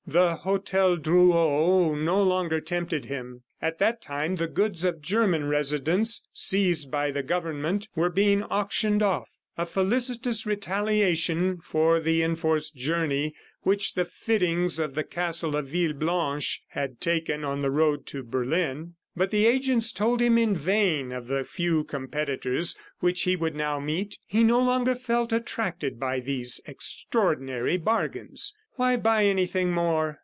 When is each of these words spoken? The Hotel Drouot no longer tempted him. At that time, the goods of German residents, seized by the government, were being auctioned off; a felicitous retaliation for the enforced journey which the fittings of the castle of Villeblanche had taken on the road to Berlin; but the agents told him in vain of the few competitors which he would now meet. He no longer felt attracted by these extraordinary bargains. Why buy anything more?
The 0.07 0.35
Hotel 0.37 0.97
Drouot 0.97 1.97
no 1.97 2.21
longer 2.21 2.59
tempted 2.59 3.05
him. 3.05 3.43
At 3.61 3.79
that 3.79 4.01
time, 4.01 4.35
the 4.35 4.47
goods 4.47 4.83
of 4.83 5.01
German 5.01 5.47
residents, 5.47 6.27
seized 6.33 6.91
by 6.91 7.11
the 7.11 7.23
government, 7.23 7.87
were 7.95 8.09
being 8.09 8.43
auctioned 8.43 9.01
off; 9.03 9.29
a 9.57 9.65
felicitous 9.65 10.45
retaliation 10.45 11.61
for 11.61 12.01
the 12.01 12.23
enforced 12.23 12.75
journey 12.75 13.33
which 13.61 13.93
the 13.93 14.03
fittings 14.03 14.79
of 14.79 14.95
the 14.95 15.05
castle 15.05 15.55
of 15.55 15.67
Villeblanche 15.69 16.59
had 16.71 16.99
taken 16.99 17.45
on 17.45 17.61
the 17.61 17.71
road 17.71 18.05
to 18.07 18.21
Berlin; 18.21 18.95
but 19.15 19.31
the 19.31 19.45
agents 19.45 19.93
told 19.93 20.19
him 20.21 20.37
in 20.37 20.53
vain 20.53 21.13
of 21.13 21.27
the 21.27 21.45
few 21.45 21.85
competitors 21.85 22.75
which 22.99 23.21
he 23.21 23.37
would 23.37 23.55
now 23.55 23.79
meet. 23.79 24.17
He 24.27 24.43
no 24.43 24.59
longer 24.61 24.95
felt 24.95 25.31
attracted 25.31 26.01
by 26.01 26.19
these 26.19 26.59
extraordinary 26.67 27.77
bargains. 27.77 28.53
Why 28.75 28.95
buy 28.97 29.25
anything 29.25 29.73
more? 29.73 30.19